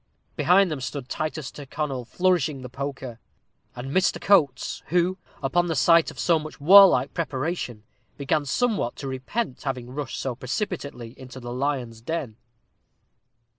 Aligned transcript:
Behind 0.35 0.71
them 0.71 0.81
stood 0.81 1.09
Titus 1.09 1.51
Tyrconnel, 1.51 2.05
flourishing 2.05 2.63
the 2.63 2.69
poker, 2.69 3.19
and 3.75 3.91
Mr. 3.91 4.19
Coates, 4.19 4.81
who, 4.87 5.19
upon 5.43 5.67
the 5.67 5.75
sight 5.75 6.09
of 6.09 6.17
so 6.17 6.39
much 6.39 6.59
warlike 6.59 7.13
preparation, 7.13 7.83
began 8.17 8.43
somewhat 8.45 8.95
to 8.95 9.07
repent 9.07 9.61
having 9.61 9.91
rushed 9.93 10.19
so 10.19 10.33
precipitately 10.33 11.13
into 11.19 11.39
the 11.39 11.53
lion's 11.53 12.01
den. 12.01 12.35